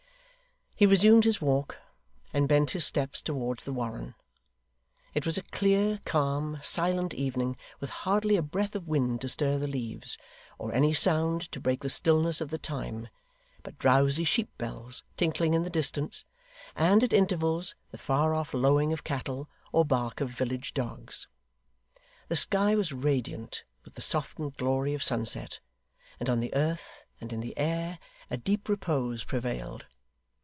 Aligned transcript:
He 0.73 0.87
resumed 0.87 1.25
his 1.25 1.39
walk, 1.39 1.77
and 2.33 2.47
bent 2.47 2.71
his 2.71 2.83
steps 2.87 3.21
towards 3.21 3.65
the 3.65 3.71
Warren. 3.71 4.15
It 5.13 5.27
was 5.27 5.37
a 5.37 5.43
clear, 5.43 5.99
calm, 6.05 6.57
silent 6.63 7.13
evening, 7.13 7.55
with 7.79 7.91
hardly 7.91 8.35
a 8.35 8.41
breath 8.41 8.73
of 8.75 8.87
wind 8.87 9.21
to 9.21 9.29
stir 9.29 9.59
the 9.59 9.67
leaves, 9.67 10.17
or 10.57 10.73
any 10.73 10.91
sound 10.91 11.51
to 11.51 11.59
break 11.59 11.81
the 11.81 11.89
stillness 11.91 12.41
of 12.41 12.49
the 12.49 12.57
time, 12.57 13.09
but 13.61 13.77
drowsy 13.77 14.23
sheep 14.23 14.49
bells 14.57 15.03
tinkling 15.17 15.53
in 15.53 15.61
the 15.61 15.69
distance, 15.69 16.25
and, 16.75 17.03
at 17.03 17.13
intervals, 17.13 17.75
the 17.91 17.97
far 17.99 18.33
off 18.33 18.51
lowing 18.51 18.91
of 18.91 19.03
cattle, 19.03 19.47
or 19.71 19.85
bark 19.85 20.19
of 20.19 20.31
village 20.31 20.73
dogs. 20.73 21.27
The 22.27 22.35
sky 22.35 22.73
was 22.73 22.91
radiant 22.91 23.65
with 23.85 23.93
the 23.93 24.01
softened 24.01 24.57
glory 24.57 24.95
of 24.95 25.03
sunset; 25.03 25.59
and 26.19 26.27
on 26.27 26.39
the 26.39 26.55
earth, 26.55 27.03
and 27.19 27.31
in 27.31 27.39
the 27.41 27.55
air, 27.55 27.99
a 28.31 28.37
deep 28.37 28.67
repose 28.67 29.23
prevailed. 29.23 29.85